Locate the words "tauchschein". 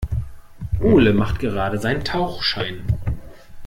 2.03-2.83